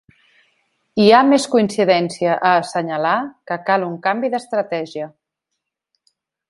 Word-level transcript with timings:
Hi 1.03 1.05
ha 1.09 1.19
més 1.33 1.45
coincidència 1.55 2.39
a 2.51 2.55
assenyalar 2.63 3.15
que 3.51 3.61
cal 3.69 3.87
un 3.93 3.97
canvi 4.09 4.35
d’estratègia. 4.35 5.11